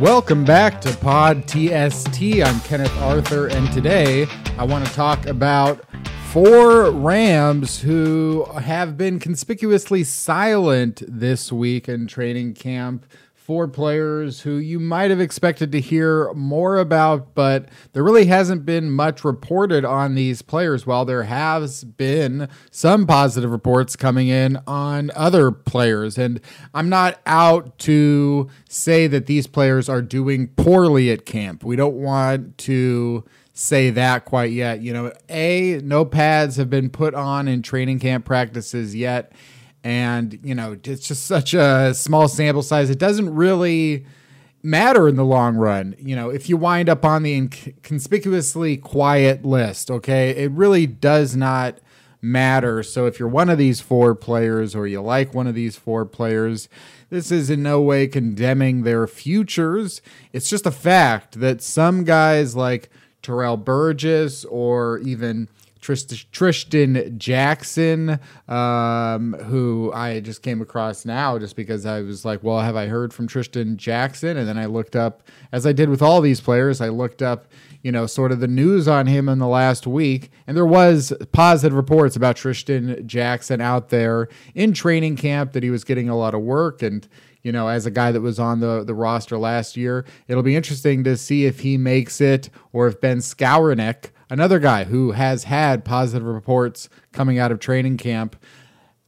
[0.00, 2.22] Welcome back to Pod TST.
[2.22, 5.84] I'm Kenneth Arthur, and today I want to talk about
[6.30, 13.06] four Rams who have been conspicuously silent this week in training camp
[13.48, 18.66] four players who you might have expected to hear more about, but there really hasn't
[18.66, 20.86] been much reported on these players.
[20.86, 26.18] While there has been some positive reports coming in on other players.
[26.18, 26.42] And
[26.74, 31.64] I'm not out to say that these players are doing poorly at camp.
[31.64, 33.24] We don't want to
[33.54, 34.82] say that quite yet.
[34.82, 39.32] You know, A, no pads have been put on in training camp practices yet
[39.88, 42.90] and you know it's just such a small sample size.
[42.90, 44.04] It doesn't really
[44.62, 45.96] matter in the long run.
[45.98, 47.48] You know if you wind up on the
[47.82, 51.78] conspicuously quiet list okay it really does not
[52.20, 52.82] matter.
[52.82, 56.04] So if you're one of these four players or you like one of these four
[56.04, 56.68] players
[57.08, 60.02] this is in no way condemning their futures.
[60.34, 62.90] It's just a fact that some guys like
[63.22, 65.48] Terrell Burgess or even
[65.80, 72.60] Trishton Jackson, um, who I just came across now just because I was like, well,
[72.60, 74.36] have I heard from Trishton Jackson?
[74.36, 77.46] And then I looked up, as I did with all these players, I looked up,
[77.82, 80.30] you know, sort of the news on him in the last week.
[80.46, 85.70] And there was positive reports about Trishton Jackson out there in training camp that he
[85.70, 87.08] was getting a lot of work and
[87.42, 90.04] you know, as a guy that was on the, the roster last year.
[90.26, 94.84] It'll be interesting to see if he makes it or if Ben Skowronek, another guy
[94.84, 98.36] who has had positive reports coming out of training camp,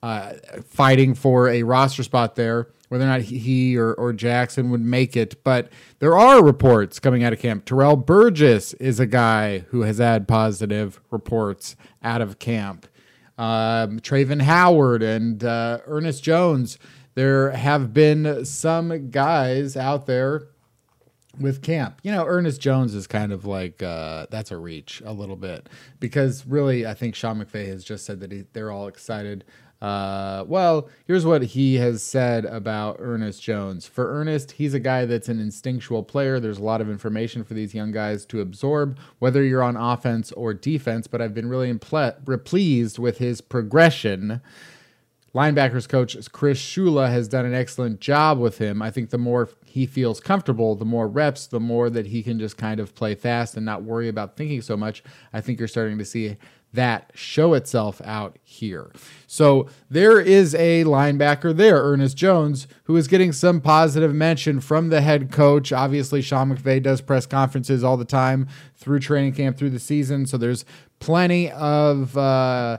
[0.03, 4.81] uh, fighting for a roster spot there, whether or not he or, or Jackson would
[4.81, 5.43] make it.
[5.45, 7.65] But there are reports coming out of camp.
[7.65, 12.87] Terrell Burgess is a guy who has had positive reports out of camp.
[13.39, 16.79] Um, Travin Howard and uh, Ernest Jones.
[17.15, 20.49] There have been some guys out there
[21.39, 22.01] with camp.
[22.03, 25.69] You know, Ernest Jones is kind of like uh, that's a reach a little bit
[26.01, 29.45] because really, I think Sean McVay has just said that he, they're all excited.
[29.81, 33.87] Uh, well, here's what he has said about Ernest Jones.
[33.87, 36.39] For Ernest, he's a guy that's an instinctual player.
[36.39, 40.33] There's a lot of information for these young guys to absorb, whether you're on offense
[40.33, 41.07] or defense.
[41.07, 44.43] But I've been really imple- pleased with his progression
[45.35, 48.83] linebackers coach Chris Shula has done an excellent job with him.
[48.83, 52.41] I think the more he feels comfortable, the more reps, the more that he can
[52.41, 55.01] just kind of play fast and not worry about thinking so much.
[55.33, 56.39] I think you're starting to see
[56.73, 58.91] that show itself out here.
[59.29, 64.89] So there is a linebacker there, Ernest Jones, who is getting some positive mention from
[64.89, 65.73] the head coach.
[65.73, 70.27] Obviously, Sean McVay does press conferences all the time through training camp, through the season.
[70.27, 70.65] So there's
[70.99, 72.19] plenty of.
[72.19, 72.79] Uh,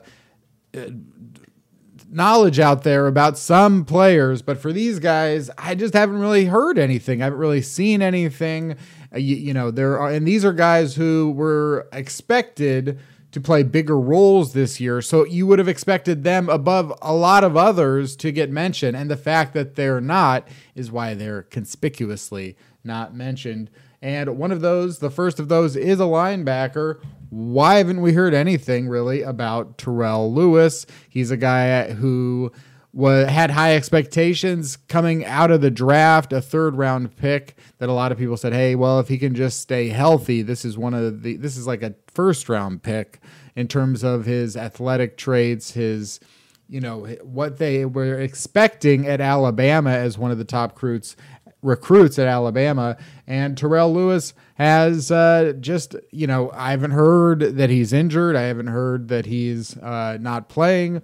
[2.11, 6.77] knowledge out there about some players, but for these guys, I just haven't really heard
[6.77, 7.22] anything.
[7.22, 8.75] I haven't really seen anything.
[9.13, 12.99] Uh, you, you, know, there are, and these are guys who were expected
[13.31, 15.01] to play bigger roles this year.
[15.01, 18.97] So you would have expected them above a lot of others to get mentioned.
[18.97, 23.69] And the fact that they're not is why they're conspicuously not mentioned.
[24.01, 26.99] And one of those, the first of those, is a linebacker
[27.31, 30.85] why haven't we heard anything really about Terrell Lewis?
[31.09, 32.51] He's a guy who
[32.94, 37.94] was, had high expectations coming out of the draft, a third round pick that a
[37.94, 40.94] lot of people said, "Hey, well, if he can just stay healthy, this is one
[40.94, 43.19] of the this is like a first round pick
[43.56, 46.19] in terms of his athletic traits, his
[46.68, 51.16] you know what they were expecting at Alabama as one of the top recruits
[51.62, 52.97] recruits at Alabama.
[53.28, 58.35] And Terrell Lewis has uh, just, you know, I haven't heard that he's injured.
[58.35, 61.02] I haven't heard that he's uh, not playing.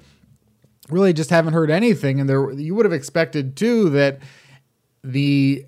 [0.89, 2.19] Really, just haven't heard anything.
[2.19, 4.19] And there, you would have expected too that
[5.03, 5.65] the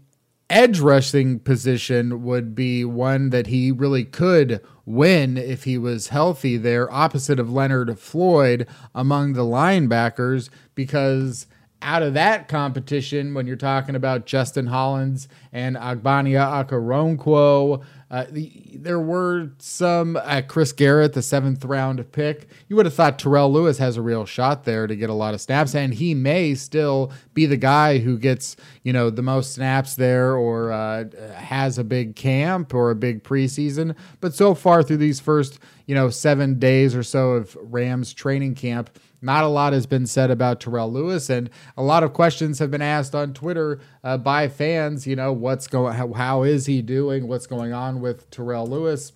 [0.50, 6.58] edge rushing position would be one that he really could win if he was healthy
[6.58, 11.46] there, opposite of Leonard Floyd among the linebackers, because
[11.82, 17.84] out of that competition when you're talking about Justin Hollins and Ogbonnia Okoronkwo.
[18.12, 22.50] Uh, the, there were some uh, Chris Garrett, the seventh round pick.
[22.68, 25.36] You would have thought Terrell Lewis has a real shot there to get a lot
[25.36, 29.54] of snaps, and he may still be the guy who gets you know the most
[29.54, 31.04] snaps there or uh,
[31.50, 33.96] has a big camp or a big preseason.
[34.22, 38.56] But so far through these first you know seven days or so of Rams training
[38.56, 38.90] camp
[39.22, 42.72] not a lot has been said about Terrell Lewis, and a lot of questions have
[42.72, 45.06] been asked on Twitter uh, by fans.
[45.06, 45.94] You know, what's going?
[45.94, 47.28] How, how is he doing?
[47.28, 49.12] What's going on with Terrell Lewis?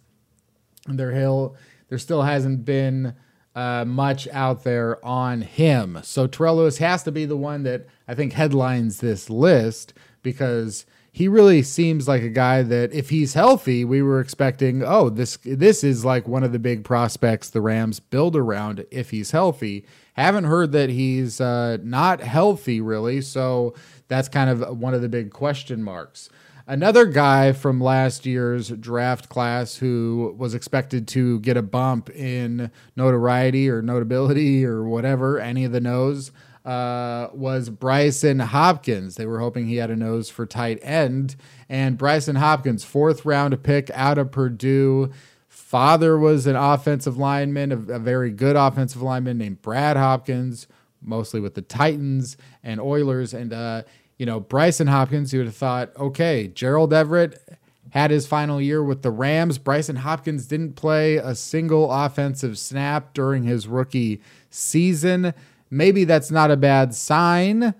[0.87, 1.55] And there, hill,
[1.87, 3.15] there still hasn't been
[3.55, 5.99] uh, much out there on him.
[6.03, 10.85] So Terrell Lewis has to be the one that I think headlines this list because
[11.15, 15.37] he really seems like a guy that if he's healthy, we were expecting, oh, this
[15.43, 19.85] this is like one of the big prospects the Rams build around if he's healthy.
[20.15, 23.75] Haven't heard that he's uh, not healthy really, so
[24.07, 26.29] that's kind of one of the big question marks.
[26.65, 32.71] Another guy from last year's draft class who was expected to get a bump in
[32.95, 36.31] notoriety or notability or whatever, any of the nose,
[36.65, 39.15] uh, was Brycen Hopkins.
[39.15, 41.35] They were hoping he had a nose for tight end.
[41.67, 45.11] And Brycen Hopkins, fourth round pick out of Purdue.
[45.47, 50.67] Father was an offensive lineman, a, a very good offensive lineman named Brad Hopkins,
[51.01, 53.33] mostly with the Titans and Oilers.
[53.33, 53.83] And, uh,
[54.17, 57.41] you know, Brycen Hopkins, you would have thought, okay, Gerald Everett
[57.89, 59.59] had his final year with the Rams.
[59.59, 65.33] Brycen Hopkins didn't play a single offensive snap during his rookie season
[65.73, 67.73] maybe that's not a bad sign.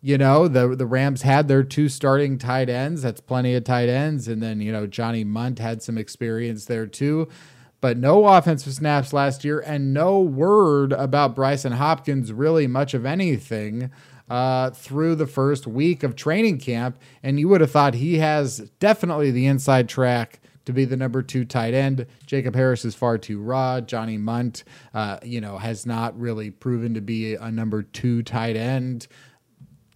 [0.00, 3.02] You know, the the Rams had their two starting tight ends.
[3.02, 4.28] That's plenty of tight ends.
[4.28, 7.28] And then, you know, Johnny Mundt had some experience there too.
[7.80, 13.04] But no offensive snaps last year and no word about Brycen Hopkins, really much of
[13.04, 13.90] anything
[14.30, 16.98] uh, through the first week of training camp.
[17.22, 21.22] And you would have thought he has definitely the inside track to be the number
[21.22, 22.06] two tight end.
[22.26, 23.80] Jacob Harris is far too raw.
[23.80, 28.56] Johnny Mundt, uh, you know, has not really proven to be a number two tight
[28.56, 29.06] end.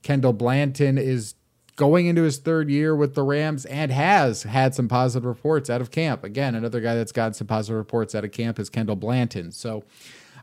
[0.02, 1.34] Kendall Blanton is
[1.76, 5.81] going into his third year with the Rams and has had some positive reports out
[5.81, 6.25] of camp.
[6.25, 9.50] Again, another guy that's gotten some positive reports out of camp is Kendall Blanton.
[9.50, 9.84] So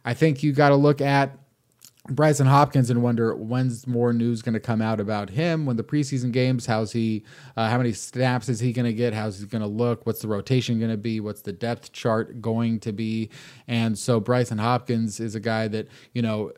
[0.03, 1.37] I think you got to look at
[2.07, 5.83] Brycen Hopkins and wonder when's more news going to come out about him when the
[5.83, 6.65] preseason games.
[6.65, 7.23] How's he?
[7.55, 9.13] Uh, how many snaps is he going to get?
[9.13, 10.05] How's he going to look?
[10.05, 11.19] What's the rotation going to be?
[11.19, 13.29] What's the depth chart going to be?
[13.67, 16.51] And so Brycen Hopkins is a guy that you know.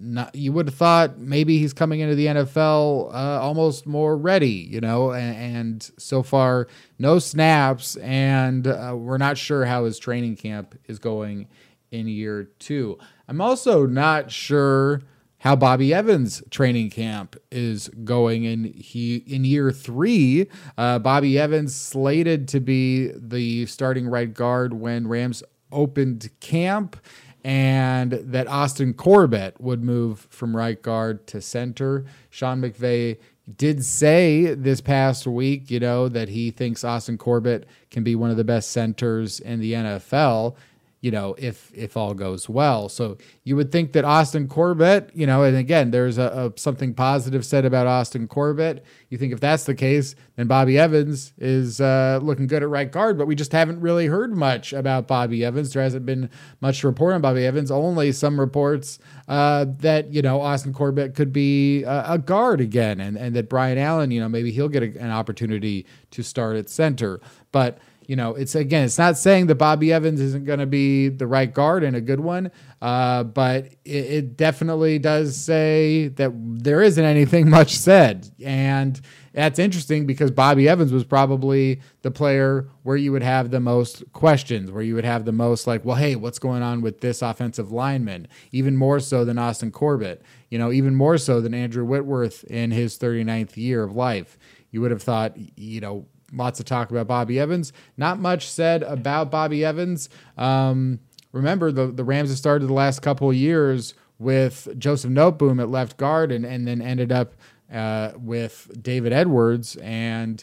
[0.00, 4.50] Not, you would have thought maybe he's coming into the NFL uh, almost more ready,
[4.50, 6.66] you know, and, and, so far
[6.98, 11.46] no snaps, and uh, we're not sure how his training camp is going
[11.94, 12.98] in year two.
[13.28, 15.02] I'm also not sure
[15.38, 20.48] how Bobby Evans' training camp is going in he in year three.
[20.76, 26.96] Uh, Bobby Evans slated to be the starting right guard when Rams opened camp,
[27.44, 32.06] and that Austin Corbett would move from right guard to center.
[32.30, 33.18] Sean McVay
[33.56, 38.30] did say this past week, you know, that he thinks Austin Corbett can be one
[38.30, 40.56] of the best centers in the NFL
[41.04, 42.88] you know, if if all goes well.
[42.88, 46.94] So you would think that Austin Corbett, you know, and again, there's a, a, something
[46.94, 48.82] positive said about Austin Corbett.
[49.10, 52.90] You think if that's the case, then Bobby Evans is uh, looking good at right
[52.90, 55.74] guard, but we just haven't really heard much about Bobby Evans.
[55.74, 56.30] There hasn't been
[56.62, 57.70] much report on Bobby Evans.
[57.70, 58.98] Only some reports
[59.28, 63.50] uh, that you know Austin Corbett could be a, a, guard again, and and that
[63.50, 67.20] Brian Allen, you know, maybe he'll get an opportunity to start at center,
[67.52, 71.08] but you know, it's again, it's not saying that Bobby Evans isn't going to be
[71.08, 72.50] the right guard and a good one,
[72.82, 78.28] uh, but it, it, definitely does say that there isn't anything much said.
[78.44, 79.00] And
[79.32, 84.04] that's interesting because Bobby Evans was probably the player where you would have the most
[84.12, 87.22] questions, where you would have the most like, well, hey, what's going on with this
[87.22, 88.28] offensive lineman?
[88.52, 92.70] Even more so than Austin Corbett, you know, even more so than Andrew Whitworth in
[92.70, 94.38] his 39th year of life.
[94.70, 97.72] You would have thought, you know, lots of talk about Bobby Evans.
[97.96, 100.08] Not much said about Bobby Evans.
[100.36, 101.00] Um,
[101.32, 105.68] remember, the, the Rams have started the last couple of years with Joseph Noteboom at
[105.68, 107.34] left guard and, and then ended up
[107.72, 109.76] uh, with David Edwards.
[109.76, 110.42] And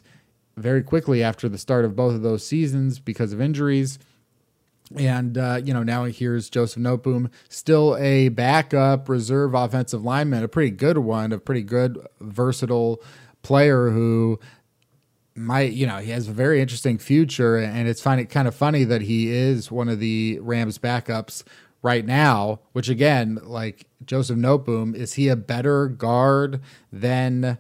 [0.57, 3.97] very quickly after the start of both of those seasons, because of injuries,
[4.97, 10.49] and, uh, you know, now here's Joseph Noteboom, still a backup reserve offensive lineman, a
[10.49, 13.01] pretty good one, a pretty good, versatile
[13.41, 14.39] player who
[15.35, 18.55] might you know he has a very interesting future and it's find it kind of
[18.55, 21.43] funny that he is one of the Rams backups
[21.81, 26.59] right now which again like Joseph Noteboom is he a better guard
[26.91, 27.57] than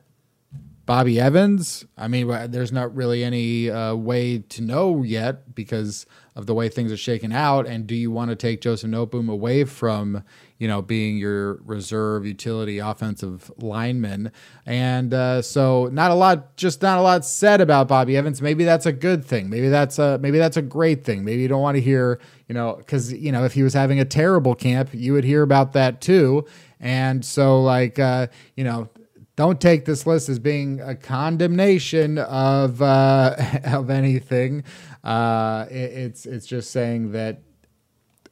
[0.91, 6.05] Bobby Evans I mean there's not really any uh, way to know yet because
[6.35, 9.29] of the way things are shaken out and do you want to take Joseph Noteboom
[9.29, 10.23] away from
[10.61, 14.31] you know, being your reserve utility offensive lineman.
[14.63, 18.43] And uh, so not a lot, just not a lot said about Bobby Evans.
[18.43, 19.49] Maybe that's a good thing.
[19.49, 21.25] Maybe that's a maybe that's a great thing.
[21.25, 23.99] Maybe you don't want to hear, you know, because you know if he was having
[23.99, 26.45] a terrible camp, you would hear about that too.
[26.79, 28.87] And so like uh, you know,
[29.35, 34.63] don't take this list as being a condemnation of uh, of anything.
[35.03, 37.41] Uh, it, it's it's just saying that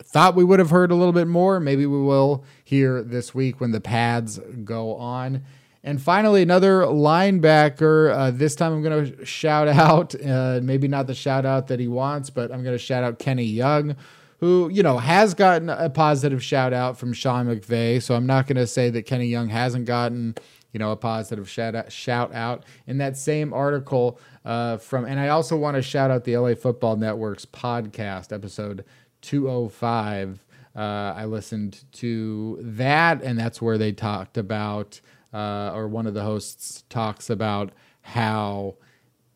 [0.04, 1.60] thought we would have heard a little bit more.
[1.60, 5.44] Maybe we will hear this week when the pads go on.
[5.84, 8.14] And finally, another linebacker.
[8.14, 11.80] Uh, this time I'm going to shout out, uh, maybe not the shout out that
[11.80, 13.96] he wants, but I'm going to shout out Kenny Young,
[14.40, 18.02] who, you know, has gotten a positive shout out from Sean McVay.
[18.02, 20.36] So I'm not going to say that Kenny Young hasn't gotten,
[20.72, 21.92] you know, a positive shout out.
[21.92, 22.66] Shout out.
[22.88, 26.56] In that same article uh, from, and I also want to shout out the LA
[26.56, 28.86] Football Network's podcast, episode
[29.22, 30.46] 205.
[30.76, 35.02] Uh, I listened to that, and that's where they talked about
[35.34, 37.72] uh, or one of the hosts talks about
[38.02, 38.76] how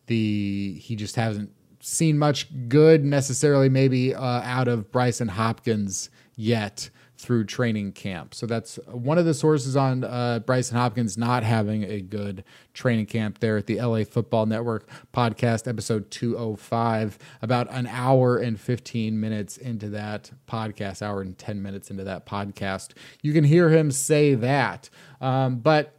[0.07, 6.89] the he just hasn't seen much good necessarily maybe uh, out of Brycen Hopkins yet
[7.23, 8.35] through training camp.
[8.35, 13.05] So that's one of the sources on uh, Brycen Hopkins not having a good training
[13.05, 19.17] camp there at the LA Football Network podcast, episode 205, about an hour and 15
[19.17, 22.89] minutes into that podcast, hour and 10 minutes into that podcast.
[23.21, 24.89] You can hear him say that.
[25.21, 25.97] Um, but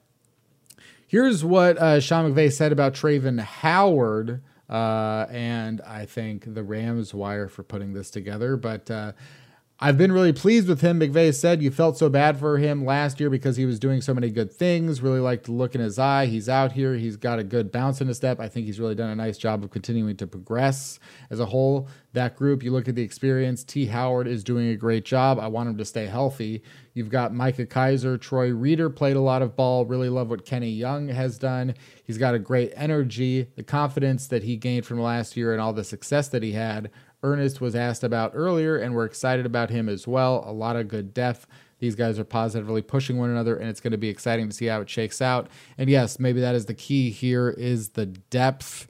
[1.06, 4.42] here's what uh, Sean McVay said about Travin Howard.
[4.68, 8.56] Uh, and I thank the Rams wire for putting this together.
[8.56, 9.12] But uh,
[9.80, 11.00] I've been really pleased with him.
[11.00, 14.14] McVay said you felt so bad for him last year because he was doing so
[14.14, 15.02] many good things.
[15.02, 16.26] Really liked the look in his eye.
[16.26, 16.94] He's out here.
[16.94, 18.38] He's got a good bounce in his step.
[18.38, 21.88] I think he's really done a nice job of continuing to progress as a whole.
[22.12, 23.64] That group, you look at the experience.
[23.64, 23.86] T.
[23.86, 25.40] Howard is doing a great job.
[25.40, 26.62] I want him to stay healthy.
[26.94, 28.16] You've got Micah Kiser.
[28.16, 29.84] Troy Reeder played a lot of ball.
[29.84, 31.74] Really love what Kenny Young has done.
[32.04, 35.72] He's got a great energy, the confidence that he gained from last year, and all
[35.72, 36.92] the success that he had
[37.24, 40.44] Ernest was asked about earlier, and we're excited about him as well.
[40.46, 41.46] A lot of good depth.
[41.78, 44.66] These guys are positively pushing one another, and it's going to be exciting to see
[44.66, 45.48] how it shakes out.
[45.76, 48.86] And yes, maybe that is the key here is the depth.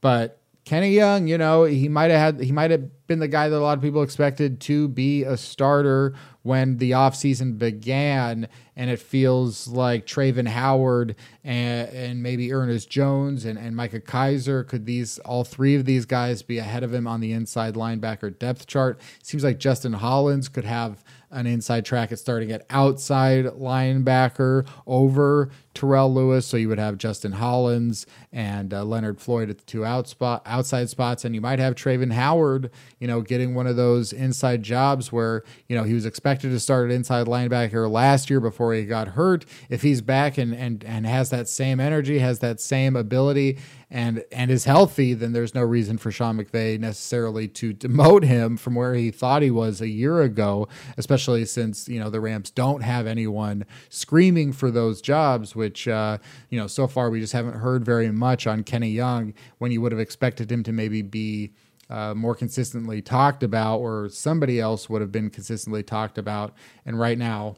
[0.00, 0.37] But
[0.68, 3.56] Kenny Young, you know, he might have had he might have been the guy that
[3.56, 8.46] a lot of people expected to be a starter when the offseason began
[8.76, 14.62] and it feels like Travin Howard and, and maybe Ernest Jones and, and Micah Kiser,
[14.62, 18.38] could these all three of these guys be ahead of him on the inside linebacker
[18.38, 19.00] depth chart.
[19.22, 25.50] Seems like Justin Hollins could have an inside track at starting at outside linebacker over
[25.74, 26.46] Terrell Lewis.
[26.46, 30.42] So you would have Justin Hollins and uh, Leonard Floyd at the two out spot,
[30.44, 34.62] outside spots, and you might have Travin Howard, you know, getting one of those inside
[34.62, 38.74] jobs where you know he was expected to start at inside linebacker last year before
[38.74, 39.44] he got hurt.
[39.68, 43.58] If he's back and and and has that same energy, has that same ability,
[43.90, 48.56] and and is healthy, then there's no reason for Sean McVay necessarily to demote him
[48.56, 52.50] from where he thought he was a year ago, especially since you know the Rams
[52.50, 56.18] don't have anyone screaming for those jobs, which uh,
[56.50, 59.80] you know so far we just haven't heard very much on Kenny Young when you
[59.80, 61.52] would have expected him to maybe be.
[61.90, 66.52] Uh, more consistently talked about, or somebody else would have been consistently talked about.
[66.84, 67.56] And right now,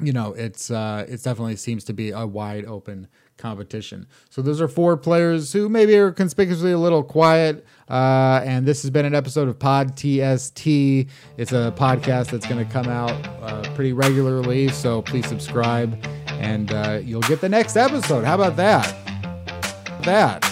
[0.00, 3.08] you know, it's uh, it definitely seems to be a wide open
[3.42, 4.06] competition.
[4.30, 7.66] So those are four players who maybe are conspicuously a little quiet.
[7.90, 10.66] Uh, and this has been an episode of Pod TST.
[10.66, 13.10] It's a podcast that's going to come out
[13.42, 14.68] uh, pretty regularly.
[14.68, 18.24] So please subscribe and uh, you'll get the next episode.
[18.24, 18.94] How about that?
[20.04, 20.51] That.